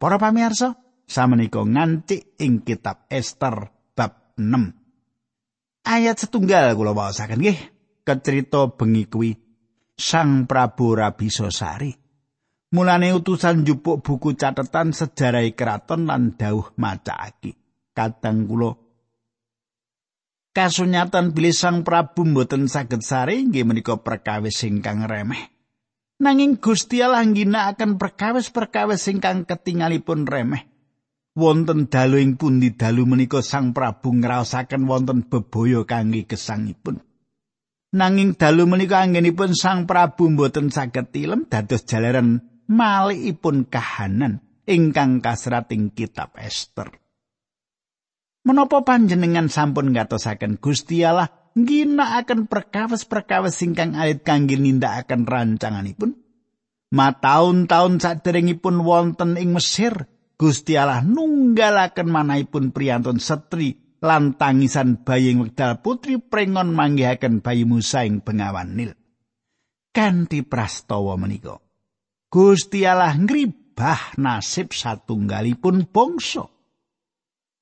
Para 0.00 0.16
pamirsa, 0.16 0.80
samenika 1.04 1.60
nganti 1.60 2.40
ing 2.40 2.64
kitab 2.64 3.04
Ester 3.12 3.68
bab 3.92 4.32
6. 4.40 5.84
Ayat 5.84 6.16
setunggal 6.16 6.72
kula 6.72 6.96
waosaken 6.96 7.44
nggih, 7.44 7.60
kecerita 8.08 8.72
bengi 8.72 9.04
kuwi 9.04 9.36
Sang 10.00 10.48
Prabu 10.48 10.96
Rabisosari. 10.96 11.92
Mulane 12.72 13.12
utusan 13.12 13.68
jupuk 13.68 14.00
buku 14.00 14.32
catatan 14.32 14.96
sejarah 14.96 15.44
keraton 15.52 16.08
lan 16.08 16.40
dawuh 16.40 16.72
macake. 16.80 17.52
Kadang 17.92 18.48
kula 18.48 18.79
kasunyatan 20.50 21.32
bilih 21.32 21.54
Sang 21.54 21.86
Prabu 21.86 22.26
mboten 22.26 22.66
saged 22.66 23.02
sare 23.02 23.38
inggih 23.38 23.66
menika 23.66 23.98
perkawis 23.98 24.62
ingkang 24.66 25.06
remeh. 25.06 25.50
Nanging 26.20 26.60
Gusti 26.60 27.00
Allah 27.00 27.24
ngginakaken 27.24 27.96
perkawis-perkawis 27.96 29.08
ingkang 29.08 29.48
ketingalipun 29.48 30.28
remeh. 30.28 30.68
Wonten 31.32 31.88
dalu 31.88 32.20
ing 32.20 32.36
pundi 32.36 32.76
dalu 32.76 33.08
menika 33.08 33.40
Sang 33.40 33.72
Prabu 33.72 34.12
ngraosaken 34.12 34.84
wonten 34.84 35.24
bebaya 35.30 35.86
kangge 35.88 36.28
gesangipun. 36.28 37.00
Nanging 37.96 38.36
dalu 38.36 38.68
menika 38.68 39.00
anggenipun 39.00 39.56
Sang 39.56 39.88
Prabu 39.88 40.28
mboten 40.28 40.68
saged 40.68 41.08
tilem 41.14 41.48
dados 41.48 41.88
jalaran 41.88 42.44
malikipun 42.68 43.64
kahanan 43.66 44.44
ingkang 44.68 45.24
kasrat 45.24 45.72
ing 45.72 45.90
kitab 45.90 46.36
Ester. 46.36 47.09
Menapa 48.40 48.80
panjenengan 48.80 49.52
sampun 49.52 49.92
ngatosaken 49.92 50.56
Gusti 50.56 51.04
Allah 51.04 51.28
ginakaken 51.52 52.48
perkawis-perkawis 52.48 53.60
ingkang 53.66 53.92
alit 53.98 54.24
kangge 54.24 54.56
nindakaken 54.56 55.28
rancanganipun. 55.28 56.16
Mataun-taun 56.90 58.02
saderengipun 58.02 58.82
wonten 58.82 59.36
ing 59.36 59.54
Mesir, 59.54 60.08
Gusti 60.40 60.74
Allah 60.74 61.04
nunggalaken 61.04 62.08
manahipun 62.08 62.72
priyantun 62.72 63.20
setri 63.20 63.76
lan 64.00 64.40
tangisan 64.40 65.04
bayi 65.04 65.36
wekdal 65.36 65.84
putri 65.84 66.16
prengon 66.16 66.72
manggihaken 66.72 67.44
bayi 67.44 67.68
Musa 67.68 68.08
ing 68.08 68.24
bengawan 68.24 68.72
Nil. 68.72 68.96
Kanthi 69.92 70.40
prastawa 70.40 71.20
menika, 71.20 71.60
Gusti 72.32 72.88
Allah 72.88 73.12
ngribah 73.20 74.16
nasib 74.16 74.72
satunggalipun 74.72 75.92
bangsa. 75.92 76.48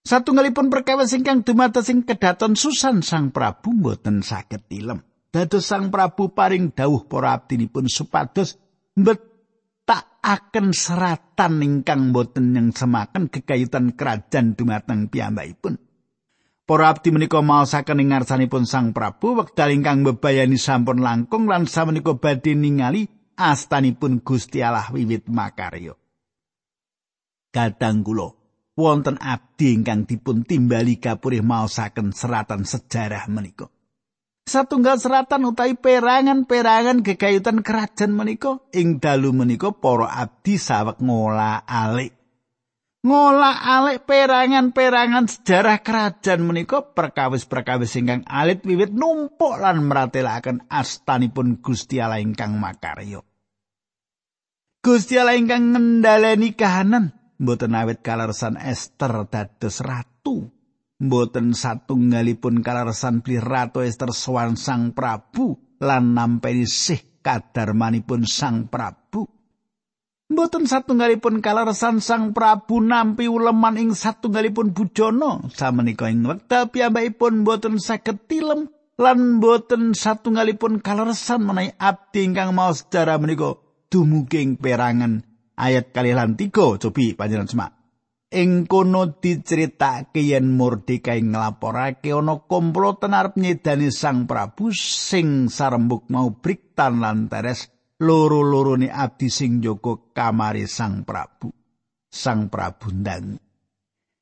Satunggalipun 0.08 0.72
perkawis 0.72 1.12
ingkang 1.12 1.44
dumados 1.44 1.92
ing 1.92 2.00
kedaton 2.00 2.56
susan 2.56 3.04
Sang 3.04 3.28
Prabu 3.28 3.76
mboten 3.76 4.24
saged 4.24 4.64
tilem. 4.64 5.04
Dados 5.28 5.68
Sang 5.68 5.92
Prabu 5.92 6.32
paring 6.32 6.72
dawuh 6.72 7.04
para 7.04 7.36
abdinipun 7.36 7.92
supados 7.92 8.56
mbetakaken 8.96 10.72
seratan 10.72 11.60
ingkang 11.60 12.16
boten 12.16 12.56
yang 12.56 12.72
semaken 12.72 13.28
kekayutan 13.28 13.92
kerajaan 13.92 14.56
dumateng 14.56 15.12
piyambakipun. 15.12 15.76
Para 16.64 16.88
abdi 16.88 17.12
menika 17.12 17.44
maosaken 17.44 18.00
ing 18.00 18.08
ngarsanipun 18.08 18.64
Sang 18.64 18.96
Prabu 18.96 19.36
wekdal 19.36 19.76
ingkang 19.76 20.08
bebayani 20.08 20.56
sampun 20.56 21.04
langkung 21.04 21.44
lan 21.52 21.68
samenika 21.68 22.16
badhe 22.16 22.56
ningali 22.56 23.12
astanipun 23.36 24.24
Gusti 24.24 24.64
Allah 24.64 24.88
wiwit 24.88 25.28
makarya. 25.28 25.92
Kadang 27.52 28.00
kula 28.00 28.37
wonten 28.78 29.18
abdi 29.18 29.74
ingkang 29.74 30.06
dipun 30.06 30.46
timbali 30.46 31.02
kapurih 31.02 31.42
maosaken 31.42 32.14
seratan 32.14 32.62
sejarah 32.62 33.26
menika. 33.26 33.66
Satunggal 34.48 34.96
seratan 34.96 35.50
utawi 35.50 35.76
perangan-perangan 35.76 37.04
gegayutan 37.04 37.60
kerajaan 37.60 38.16
menika 38.16 38.62
ing 38.72 38.96
dalu 38.96 39.34
menika 39.34 39.74
para 39.74 40.08
abdi 40.08 40.56
sawek 40.56 41.02
ngolah 41.02 41.68
alik. 41.68 42.16
Ngolah 43.04 43.60
alik 43.60 44.08
perangan-perangan 44.08 45.28
sejarah 45.28 45.84
kerajaan 45.84 46.48
menika 46.48 46.80
perkawis-perkawis 46.80 47.92
ingkang 48.00 48.24
alit 48.24 48.64
wiwit 48.64 48.94
numpuk 48.94 49.60
lan 49.60 49.84
meratelaken 49.84 50.64
astanipun 50.72 51.60
Gusti 51.60 52.00
Allah 52.00 52.24
ingkang 52.24 52.56
makarya. 52.56 53.20
Gusti 54.80 55.20
Allah 55.20 55.36
ingkang 55.36 55.76
ngendhaleni 55.76 56.56
kahanan 56.56 57.17
mboten 57.38 57.74
awet 57.78 58.02
kalarsan 58.02 58.58
Esther 58.58 59.26
dados 59.30 59.80
ratu. 59.80 60.50
Mboten 60.98 61.54
satunggalipun 61.54 62.58
kalarsan 62.66 63.22
beli 63.22 63.38
ratu 63.38 63.86
Esther 63.86 64.10
sowan 64.10 64.58
Sang 64.58 64.90
Prabu 64.90 65.78
lan 65.78 66.18
nampi 66.18 66.66
sih 66.66 67.22
kadarmanipun 67.22 68.26
Sang 68.26 68.66
Prabu. 68.66 69.22
Mboten 70.28 70.66
satunggalipun 70.66 71.38
kalarsan 71.38 72.02
Sang 72.02 72.34
Prabu 72.34 72.82
nampi 72.82 73.30
uleman 73.30 73.78
ing 73.78 73.94
satunggalipun 73.94 74.74
bujana 74.74 75.46
samenika 75.54 76.10
ing 76.10 76.26
wekdal 76.26 76.68
piyambakipun 76.74 77.46
mboten 77.46 77.78
saged 77.78 78.26
tilem 78.26 78.66
lan 78.98 79.38
mboten 79.38 79.94
satunggalipun 79.94 80.82
kalarsan 80.82 81.46
menawi 81.46 81.70
abdi 81.78 82.26
ingkang 82.26 82.50
maos 82.50 82.82
sejarah 82.82 83.22
menika 83.22 83.54
dumugi 83.86 84.58
perangan 84.58 85.27
ayat 85.58 85.90
kali 85.90 86.14
lan 86.14 86.38
tiga 86.38 86.78
cobi 86.78 87.18
panjenengan 87.18 87.50
semak 87.50 87.72
ing 88.28 88.68
kono 88.68 89.16
diceritake 89.16 90.20
yen 90.20 90.52
Mordekai 90.52 91.24
nglaporake 91.24 92.12
ana 92.12 92.44
komplotan 92.44 93.16
arep 93.16 93.40
nyedani 93.40 93.88
Sang 93.88 94.28
Prabu 94.28 94.68
sing 94.76 95.48
sarembuk 95.48 96.12
mau 96.12 96.28
briktan 96.36 97.00
lan 97.00 97.32
teres 97.32 97.72
loro-lorone 97.98 98.92
abdi 98.92 99.28
sing 99.32 99.64
jaga 99.64 100.12
kamari 100.12 100.68
Sang 100.68 101.08
Prabu. 101.08 101.48
Sang 102.08 102.48
Prabu 102.52 102.88
ndang 102.92 103.40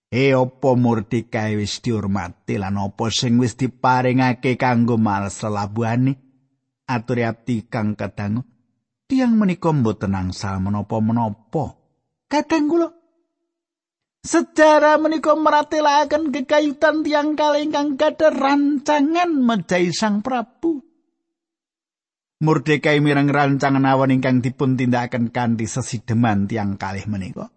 E 0.07 0.35
opo 0.39 0.79
Mordekai 0.79 1.59
wis 1.59 1.83
dihormati 1.83 2.63
lan 2.63 2.79
opo 2.79 3.11
sing 3.11 3.43
wis 3.43 3.59
diparingake 3.59 4.55
kanggo 4.55 4.95
mal 4.95 5.27
selabuhane? 5.35 6.15
Aturi 6.87 7.27
abdi 7.27 7.67
kang 7.67 7.99
kadangu 7.99 8.47
tiang 9.07 9.39
menika 9.39 9.71
mboten 9.71 10.19
angsal 10.19 10.59
menapa-menapa. 10.59 11.79
Kadang 12.27 12.67
kula 12.67 12.89
sejarah 14.27 14.99
menika 14.99 15.39
meratelaken 15.39 16.35
kekayutan 16.35 17.07
tiang 17.07 17.39
kalih 17.39 17.71
ingkang 17.71 17.95
gadah 17.95 18.35
rancangan 18.35 19.31
mejahi 19.31 19.95
Sang 19.95 20.27
Prabu. 20.27 20.83
Murdekai 22.37 23.01
mireng 23.01 23.33
rancangan 23.33 23.87
awan 23.87 24.13
ingkang 24.13 24.45
dipun 24.45 24.77
tindakaken 24.77 25.33
kanthi 25.33 25.65
sesideman 25.65 26.51
tiang 26.51 26.77
kalih 26.77 27.07
menika. 27.09 27.49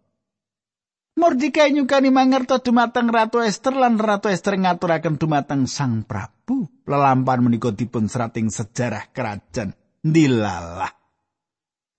Mordekai 1.19 1.75
nyukani 1.75 2.15
mangerto 2.15 2.63
dumateng 2.63 3.11
Ratu 3.11 3.43
Esther 3.43 3.75
lan 3.75 3.99
Ratu 3.99 4.31
Esther 4.31 4.55
ngaturaken 4.55 5.19
dumateng 5.19 5.67
Sang 5.67 6.07
Prabu. 6.07 6.63
Lelampan 6.87 7.43
menika 7.43 7.75
dipun 7.75 8.07
serating 8.07 8.47
sejarah 8.47 9.11
kerajaan. 9.11 9.75
Dilalah. 9.99 10.98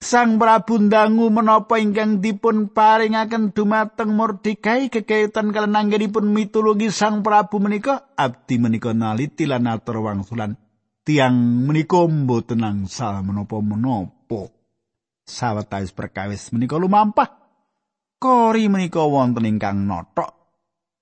Sang 0.01 0.41
Prabu 0.41 0.81
ndangu 0.81 1.29
menapa 1.29 1.77
ingkang 1.77 2.25
dipun 2.25 2.73
paringaken 2.73 3.53
dumateng 3.53 4.17
Mordekai 4.17 4.89
kekaitan 4.89 5.53
kalian 5.53 5.77
anggenipun 5.77 6.25
mitologi 6.25 6.89
Sang 6.89 7.21
Prabu 7.21 7.61
menika? 7.61 8.09
Abdi 8.17 8.57
menika 8.57 8.97
naliti 8.97 9.45
lan 9.45 9.69
atur 9.69 10.01
wangsulan. 10.01 10.57
Tiang 11.05 11.69
menika 11.69 12.01
mboten 12.09 12.65
angsal 12.65 13.21
menapa-menapa 13.21 14.49
sawetawis 15.29 15.93
perkawis 15.93 16.49
menika 16.57 16.81
lumampah. 16.81 17.37
Kori 18.17 18.73
menika 18.73 19.05
wonten 19.05 19.45
ingkang 19.45 19.85
notok 19.85 20.33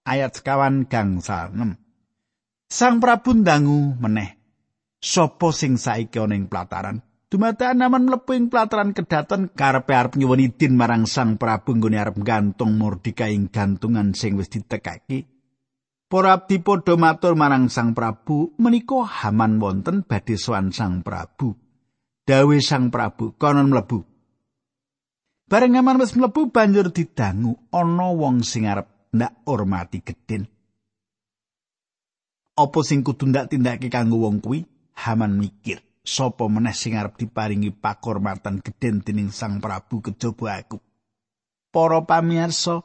ayat 0.06 0.38
sekawan 0.38 0.90
gangsal 0.90 1.54
6 1.54 2.70
Sang 2.70 2.98
Prabu 2.98 3.30
ndangu 3.30 3.94
meneh 3.98 4.38
sapa 4.98 5.54
sing 5.54 5.78
saiki 5.78 6.18
ana 6.18 6.34
ing 6.34 6.50
plataran 6.50 7.08
Dumadakan 7.29 7.85
naman 7.85 8.09
mlebu 8.09 8.33
ing 8.33 8.49
pelataran 8.49 8.97
kedaton 8.97 9.53
karepe 9.53 9.93
arep 9.93 10.17
nyuwun 10.17 10.49
idin 10.49 10.73
marang 10.73 11.05
Sang 11.05 11.37
Prabu 11.37 11.77
nggone 11.77 12.01
arep 12.01 12.17
gantung 12.25 12.81
murdika 12.81 13.29
ing 13.29 13.53
gantungan 13.53 14.17
sing 14.17 14.41
wis 14.41 14.49
ditekaki. 14.49 15.29
Para 16.09 16.33
abdi 16.33 16.57
padha 16.64 16.97
matur 16.97 17.37
marang 17.37 17.69
Sang 17.69 17.93
Prabu, 17.93 18.57
menika 18.57 19.05
Haman 19.05 19.61
wonten 19.61 20.09
badhe 20.09 20.41
sowan 20.41 20.73
Sang 20.73 21.05
Prabu. 21.05 21.53
Dawe 22.25 22.57
Sang 22.64 22.88
Prabu 22.88 23.37
konon 23.37 23.77
mlebu. 23.77 24.01
Bareng 25.53 25.77
Haman 25.77 26.01
wis 26.01 26.17
mlebu 26.17 26.49
banjur 26.49 26.97
didangu 26.97 27.61
ana 27.69 28.09
wong 28.09 28.41
sing 28.41 28.64
arep 28.64 29.12
ndak 29.12 29.45
hormati 29.45 30.01
gedhen. 30.01 30.49
Apa 32.57 32.81
sing 32.81 33.05
kudu 33.05 33.29
ndak 33.29 33.53
tindake 33.53 33.93
kanggo 33.93 34.25
wong 34.25 34.41
kuwi? 34.41 34.64
Haman 34.97 35.37
mikir. 35.37 35.88
Sapa 36.09 36.49
meneh 36.49 36.73
sing 36.73 36.97
arep 36.97 37.21
diparingi 37.21 37.68
pakormatan 37.68 38.64
gedhen 38.64 39.05
dening 39.05 39.29
Sang 39.29 39.61
Prabu 39.61 40.01
kejaba 40.01 40.64
aku. 40.64 40.81
Para 41.68 42.01
pamirsa, 42.01 42.81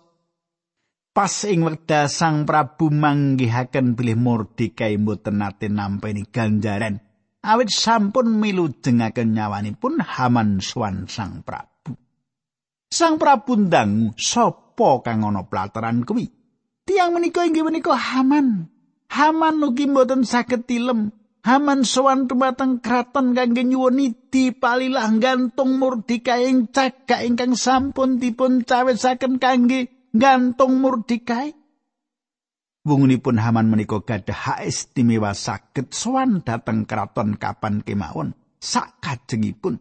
pas 1.16 1.32
ing 1.48 1.64
wekdal 1.64 2.12
Sang 2.12 2.44
Prabu 2.44 2.92
manggihaken 2.92 3.96
bilih 3.96 4.20
Mordekai 4.20 5.00
mboten 5.00 5.40
nate 5.40 5.72
nampeni 5.72 6.28
ganjaran, 6.28 7.00
awit 7.40 7.72
sampun 7.72 8.28
milu 8.44 8.76
jengaken 8.84 9.32
nyawanipun 9.32 10.04
Haman 10.04 10.60
swan 10.60 11.08
Sang 11.08 11.48
Prabu. 11.48 11.96
Sang 12.92 13.16
Prabu 13.16 13.56
ndang 13.56 14.12
sapa 14.20 15.00
kang 15.00 15.24
ana 15.24 15.48
plataran 15.48 16.04
kuwi? 16.04 16.28
Tiang 16.84 17.16
menika 17.16 17.48
inggih 17.48 17.64
menika 17.64 17.96
Haman. 17.96 18.68
Haman 19.08 19.64
ugi 19.64 19.88
mboten 19.88 20.28
saged 20.28 20.68
tilem 20.68 21.23
Haman 21.44 21.84
sowan 21.84 22.32
dumateng 22.32 22.80
kraton 22.80 23.36
kangge 23.36 23.68
nyuwuni 23.68 24.32
dipalilah 24.32 25.12
gantung 25.20 25.76
murdika 25.76 26.40
ing 26.40 26.72
cagak 26.72 27.28
ingkang 27.28 27.60
sampun 27.60 28.16
dipun 28.16 28.64
cawisaken 28.64 29.44
kangge 29.44 29.92
gantung 30.16 30.80
murdikae. 30.80 31.52
wungunipun 32.84 33.40
Haman 33.40 33.72
menika 33.72 34.04
gadah 34.04 34.36
hak 34.36 34.60
istimewa 34.68 35.32
saged 35.32 35.96
sowan 35.96 36.44
dhateng 36.44 36.84
kraton 36.84 37.40
kapan 37.40 37.80
kemawon 37.80 38.36
sak 38.60 39.00
kajengipun. 39.00 39.80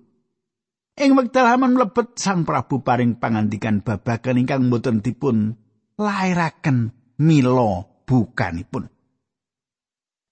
Ing 0.93 1.11
wekdal 1.17 1.49
Haman 1.49 1.75
mlebet 1.75 2.21
Sang 2.21 2.45
Prabu 2.45 2.85
paring 2.85 3.17
pangandikan 3.17 3.81
babagan 3.81 4.39
ingkang 4.39 4.69
boten 4.69 5.01
dipun 5.01 5.57
lairaken 5.97 6.93
mila 7.17 7.87
bukanipun. 8.05 8.92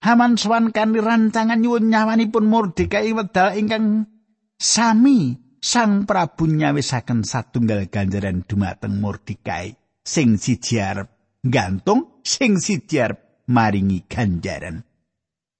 Haman 0.00 0.40
sowan 0.40 0.72
kanthi 0.72 1.04
rancangan 1.04 1.60
nyuwun 1.60 1.92
nyawanipun 1.92 2.48
Mordekai 2.48 3.12
wedal 3.12 3.52
ingkang 3.52 4.08
sami 4.56 5.36
Sang 5.60 6.08
Prabu 6.08 6.48
nyawisaken 6.48 7.20
satunggal 7.20 7.92
ganjaran 7.92 8.48
dumateng 8.48 8.96
Mordekai 8.96 9.76
sing 10.00 10.40
siji 10.40 10.80
arep 10.80 11.12
gantung 11.44 12.24
sing 12.24 12.56
siji 12.56 12.96
arep 12.96 13.44
maringi 13.44 14.08
ganjaran. 14.08 14.80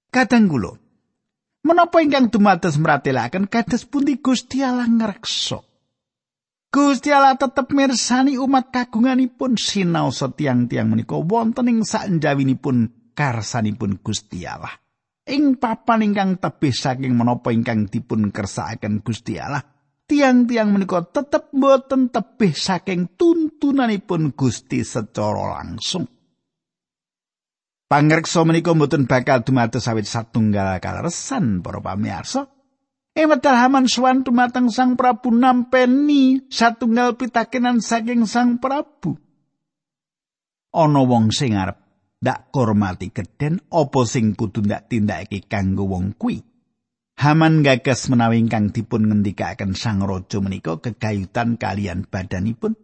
Kadang 0.09 0.49
kula 0.49 0.73
menapa 1.61 2.01
ingkang 2.01 2.33
dumados 2.33 2.81
meratelaken 2.81 3.45
kados 3.45 3.85
pundi 3.85 4.17
Gusti 4.17 4.65
Allah 4.65 4.89
ngreksa. 4.89 5.61
Gusti 6.73 7.13
Allah 7.13 7.37
tetep 7.37 7.69
mirsani 7.77 8.41
umat 8.41 8.73
kagunganipun 8.73 9.53
sinau 9.53 10.09
setiang-tiang 10.09 10.89
menika 10.89 11.13
wonten 11.21 11.69
ing 11.69 11.85
sanjawinipun 11.85 13.00
karsanipun 13.21 14.01
Gusti 14.01 14.49
Allah. 14.49 14.73
Ing 15.29 15.61
papan 15.61 16.01
ingkang 16.01 16.41
tebih 16.41 16.73
saking 16.73 17.13
menapa 17.13 17.53
ingkang 17.53 17.85
dipun 17.85 18.33
kersakaken 18.33 19.05
Gusti 19.05 19.37
Allah, 19.37 19.61
tiang-tiang 20.09 20.73
menika 20.73 21.05
tetep 21.05 21.53
boten 21.53 22.09
tebih 22.09 22.57
saking 22.57 23.13
tuntunanipun 23.13 24.33
Gusti 24.33 24.81
secara 24.81 25.61
langsung. 25.61 26.09
Pangreksa 27.85 28.41
menika 28.41 28.73
mboten 28.73 29.05
bakal 29.05 29.45
dumados 29.45 29.85
sawit 29.85 30.09
satunggal 30.09 30.81
kaleresan 30.81 31.61
para 31.61 31.77
pamirsa. 31.77 32.49
Ewetal 33.11 33.59
haman 33.59 33.91
suwan 33.91 34.23
dumateng 34.23 34.71
Sang 34.71 34.95
Prabu 34.95 35.35
nampeni 35.35 36.47
satunggal 36.47 37.19
pitakenan 37.19 37.83
saking 37.83 38.23
Sang 38.23 38.63
Prabu. 38.63 39.19
Ana 40.71 41.03
wong 41.03 41.35
sing 41.35 41.59
arep 41.59 41.90
ndak 42.21 42.53
kormati 42.53 43.09
gedhen 43.09 43.57
apa 43.73 44.01
sing 44.05 44.37
kudu 44.37 44.61
ndak 44.61 44.93
tindakake 44.93 45.49
kanggo 45.49 45.89
wong 45.89 46.13
kuwi. 46.13 46.45
Haman 47.17 47.65
gagas 47.65 48.09
menawi 48.09 48.41
ingkang 48.41 48.73
dipun 48.73 49.09
ngendikaken 49.09 49.77
sang 49.77 50.01
raja 50.05 50.41
menika 50.41 50.77
kegayutan 50.77 51.57
kalian 51.57 52.05
badanipun. 52.05 52.77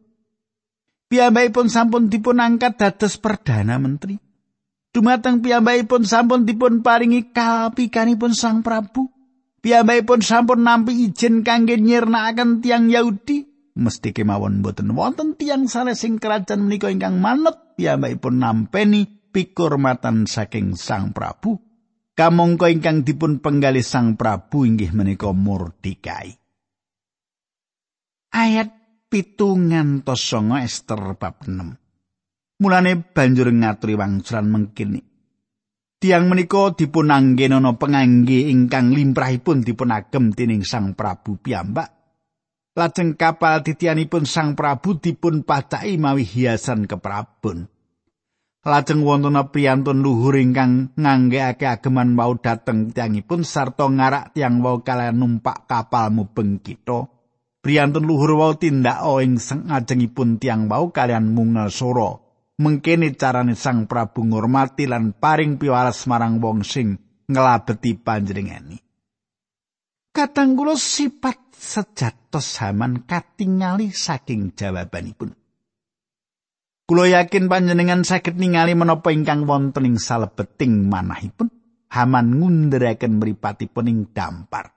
Piyambakipun 1.07 1.71
sampun 1.71 2.11
dipun 2.11 2.43
angkat 2.43 2.77
dados 2.77 3.17
perdana 3.17 3.79
menteri. 3.79 4.19
Dumateng 4.93 5.41
piyambakipun 5.41 6.03
sampun 6.05 6.43
dipun 6.43 6.85
paringi 6.85 7.33
kapikanipun 7.33 8.37
sang 8.37 8.61
Prabu. 8.61 9.09
Piyambakipun 9.63 10.21
sampun 10.21 10.61
nampi 10.61 11.09
izin 11.09 11.41
kangge 11.41 11.79
nyirnakaken 11.79 12.61
tiang 12.61 12.93
Yahudi. 12.93 13.47
Mesti 13.77 14.09
kemawon 14.13 14.61
boten 14.61 14.93
wonten 14.93 15.37
tiang 15.37 15.69
salesing 15.69 16.21
kerajaan 16.21 16.65
menika 16.65 16.93
ingkang 16.93 17.17
manut 17.17 17.77
piyambakipun 17.77 18.37
nampeni 18.37 19.16
pikurmatan 19.37 20.25
saking 20.25 20.73
Sang 20.73 21.13
Prabu 21.13 21.61
kamangka 22.17 22.73
ingkang 22.73 23.05
dipun 23.05 23.37
penggalih 23.37 23.85
Sang 23.85 24.17
Prabu 24.17 24.65
inggih 24.65 24.89
menika 24.97 25.29
Mordekai 25.29 26.33
ayat 28.33 28.73
pitungan 29.13 30.01
tosongo 30.01 30.57
Ester 30.57 31.13
bab 31.21 31.45
6 31.45 31.85
mulane 32.57 32.97
banjur 32.97 33.53
ngaturi 33.53 33.93
wangsulan 33.93 34.49
mengkini. 34.49 35.01
Tiang 35.97 36.29
menika 36.29 36.77
dipun 36.77 37.09
anggenono 37.09 37.73
pengangge 37.77 38.53
ingkang 38.53 38.93
limrahipun 38.93 39.65
dipun 39.65 39.89
agem 39.89 40.29
tining 40.29 40.61
Sang 40.61 40.93
Prabu 40.93 41.41
piyambak. 41.41 41.89
Lajeng 42.77 43.17
kapal 43.17 43.65
titianipun 43.65 44.29
Sang 44.29 44.53
Prabu 44.53 45.01
dipun 45.01 45.41
pacai 45.41 45.97
mawi 45.97 46.21
hiasan 46.21 46.85
keprabon 46.85 47.76
lajeng 48.65 49.05
wonten 49.05 49.37
priyantun 49.53 50.01
luhur 50.01 50.35
ingkang 50.39 50.95
nganggekake 50.97 51.67
ageman 51.67 52.17
wau 52.17 52.35
dhateng 52.39 52.89
tiyangipun 52.89 53.45
sarta 53.45 53.85
ngarak 53.85 54.33
tiyang 54.33 54.63
wau 54.65 54.81
kalian 54.81 55.19
numpak 55.19 55.69
kapal 55.69 56.09
mubeng 56.09 56.57
kita. 56.63 57.05
Priyantun 57.61 58.07
luhur 58.07 58.39
wau 58.39 58.53
tindak 58.55 59.03
ing 59.21 59.37
sengajengipun 59.37 60.39
tiyang 60.39 60.71
wau 60.71 60.89
kalian 60.89 61.31
mungel 61.35 61.69
soro. 61.69 62.23
Mengkene 62.57 63.13
carane 63.13 63.53
Sang 63.53 63.85
Prabu 63.85 64.25
ngurmati 64.25 64.89
lan 64.89 65.13
paring 65.13 65.61
piwales 65.61 66.09
marang 66.09 66.41
wong 66.41 66.65
sing 66.65 66.97
ngelabeti 67.29 67.93
panjenengani. 68.01 68.81
Kadang 70.09 70.57
kula 70.57 70.73
sifat 70.73 71.53
sejatos 71.53 72.57
zaman 72.57 73.05
katingali 73.05 73.93
saking 73.93 74.57
jawabanipun. 74.57 75.37
Kulo 76.87 77.03
yakin 77.03 77.51
panjenengan 77.51 78.07
saged 78.07 78.39
ningali 78.39 78.71
menapa 78.71 79.11
ingkang 79.11 79.43
wonten 79.43 79.83
ing 79.83 79.99
salebeting 79.99 80.87
manahipun 80.87 81.51
Haman 81.91 82.39
ngundheraken 82.39 83.19
mripatipun 83.19 83.91
ing 83.91 83.99
dampar. 84.15 84.71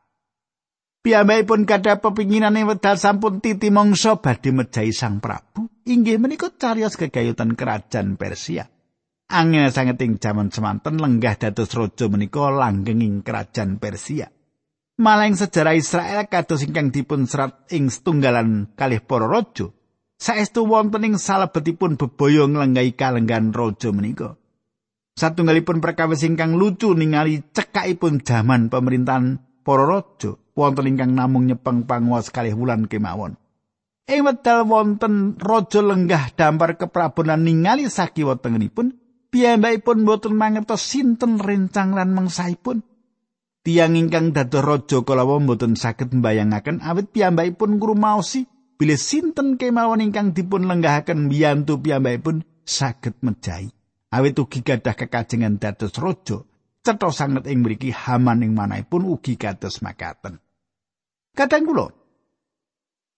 Piyambakipun 1.06 1.70
kada 1.70 2.02
pepinginan 2.02 2.58
ing 2.58 2.66
wedal 2.66 2.98
sampun 2.98 3.38
titi 3.38 3.70
mangsa 3.70 4.18
badhe 4.18 4.50
mejahi 4.50 4.90
Sang 4.90 5.22
Prabu 5.22 5.70
inggih 5.86 6.18
menika 6.18 6.50
cariyos 6.50 6.98
kegayutan 6.98 7.54
kerajaan 7.54 8.18
Persia. 8.18 8.66
Angin 9.30 9.70
sanget 9.70 10.02
ing 10.02 10.18
jaman 10.18 10.50
semanten 10.50 10.98
lenggah 10.98 11.38
dados 11.38 11.70
raja 11.78 12.10
menika 12.10 12.50
langgeng 12.50 13.06
ing 13.06 13.22
kerajaan 13.22 13.78
Persia. 13.78 14.26
Malah 14.98 15.30
ing 15.30 15.38
sejarah 15.38 15.78
Israel 15.78 16.26
kados 16.26 16.66
ingkang 16.66 16.90
dipun 16.90 17.30
serat 17.30 17.70
ing 17.70 17.86
setunggalan 17.86 18.74
kalih 18.74 18.98
para 18.98 19.30
raja 19.30 19.70
saestu 20.20 20.68
wonten 20.68 21.08
ing 21.08 21.16
salebetipun 21.16 21.96
bebaya 21.96 22.44
nglenggahi 22.44 22.92
kalenggan 22.92 23.56
raja 23.56 23.88
menika. 23.90 24.36
Satunggalipun 25.16 25.80
perkawis 25.80 26.22
ingkang 26.22 26.60
lucu 26.60 26.92
ningali 26.92 27.40
cekakipun 27.56 28.20
jaman 28.20 28.68
pemerintahan 28.68 29.40
para 29.64 29.88
raja 29.88 30.36
wonten 30.52 30.92
ingkang 30.92 31.16
namung 31.16 31.48
nyepeng 31.48 31.88
panguwas 31.88 32.28
kalih 32.28 32.52
wulan 32.52 32.84
kemawon. 32.84 33.40
Ing 34.04 34.20
wedal 34.28 34.68
wonten 34.68 35.40
raja 35.40 35.80
lenggah 35.80 36.36
dampar 36.36 36.76
keprabonan 36.76 37.46
ningali 37.46 37.88
sakiwa 37.88 38.36
tengenipun, 38.42 38.98
piyambakipun 39.30 40.02
boten 40.02 40.34
mangertos 40.36 40.82
sinten 40.84 41.40
rencang 41.40 41.96
lan 41.96 42.12
mengsaipun. 42.12 42.84
Tiang 43.60 43.94
ingkang 43.94 44.34
dados 44.34 44.64
raja 44.64 45.04
kalawa 45.04 45.38
boten 45.38 45.78
saged 45.78 46.10
mbayangaken 46.10 46.82
awit 46.82 47.12
piyambakipun 47.14 47.78
ngrumaosi 47.78 48.49
bilih 48.80 48.96
sinten 48.96 49.60
kemawon 49.60 50.00
ingkang 50.00 50.32
dipun 50.32 50.64
lenggahaken 50.64 51.28
mbiyantu 51.28 51.84
piyambakipun 51.84 52.48
saged 52.64 53.20
mejahi. 53.20 53.68
Awit 54.08 54.40
ugi 54.40 54.64
gadah 54.64 54.96
kekajengan 54.96 55.60
dados 55.60 55.92
raja, 56.00 56.40
cetha 56.80 57.12
sanget 57.12 57.44
ing 57.52 57.60
mriki 57.60 57.92
Haman 57.92 58.40
ing 58.40 58.56
manahipun 58.56 59.04
ugi 59.04 59.36
kados 59.36 59.84
makaten. 59.84 60.40
Kadang 61.36 61.68
kula 61.68 61.92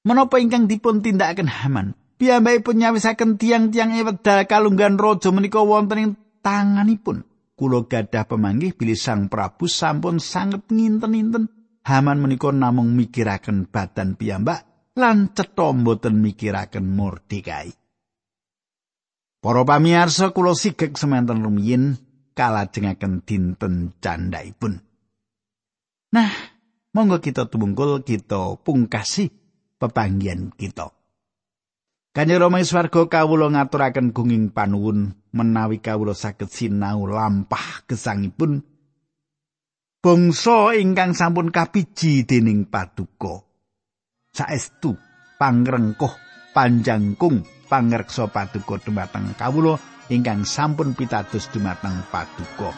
menapa 0.03 0.43
ingkang 0.43 0.67
dipun 0.67 0.99
tindakaken 0.99 1.47
Haman? 1.47 1.95
Piyambakipun 2.19 2.83
nyawisaken 2.83 3.39
tiang-tiang 3.39 3.95
wedal 4.03 4.43
kalunggan 4.51 4.99
raja 4.99 5.31
menika 5.31 5.63
wonten 5.63 6.03
ing 6.03 6.11
tanganipun. 6.43 7.23
Kula 7.55 7.87
gadah 7.87 8.27
pemanggih 8.27 8.75
bilih 8.75 8.99
Sang 8.99 9.31
Prabu 9.31 9.71
sampun 9.71 10.19
sanget 10.19 10.67
nginten-inten 10.67 11.47
Haman 11.87 12.19
menika 12.19 12.51
namung 12.51 12.99
mikiraken 12.99 13.71
badan 13.71 14.19
piyambak 14.19 14.72
lan 14.97 15.33
cetha 15.33 15.73
mboten 15.73 16.21
mikiraken 16.21 16.85
Mordekai. 16.85 17.73
Para 19.43 19.63
pamirsa 19.67 20.31
kula 20.31 20.55
sigek 20.55 20.95
semanten 20.95 21.43
rumiyin 21.43 21.99
kalajengaken 22.37 23.27
dinten 23.27 23.91
candhaipun. 23.99 24.79
Nah, 26.13 26.31
monggo 26.95 27.19
kita 27.19 27.51
tumungkul 27.51 28.07
kita 28.07 28.61
pungkasi 28.63 29.33
pepanggian 29.81 30.55
kita. 30.55 30.95
Kanjeng 32.13 32.45
Rama 32.45 32.61
Swarga 32.61 33.09
kawula 33.09 33.49
ngaturaken 33.49 34.13
gunging 34.13 34.53
panuwun 34.53 35.17
menawi 35.33 35.81
kawula 35.81 36.13
saged 36.13 36.53
sinau 36.53 37.09
lampah 37.09 37.89
gesangipun 37.89 38.61
bangsa 40.05 40.77
ingkang 40.77 41.17
sampun 41.17 41.49
kapiji 41.49 42.29
dening 42.29 42.69
paduka. 42.69 43.52
Saestu 44.33 44.97
pangrengkuh 45.37 46.17
panjangkung 46.57 47.45
pangreksa 47.69 48.33
paduka 48.33 48.81
dumateng 48.81 49.37
kawula 49.37 49.77
ingkang 50.09 50.49
sampun 50.49 50.97
pitados 50.97 51.53
dumateng 51.53 52.01
paduka. 52.09 52.73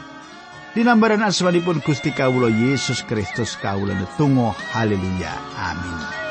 Dinambaran 0.74 1.22
asmanipun 1.22 1.78
Gusti 1.86 2.10
kawula 2.10 2.50
Yesus 2.50 3.06
Kristus 3.06 3.54
kawula 3.54 3.94
netunggal 3.94 4.58
haleluya. 4.74 5.30
Amin 5.54 6.23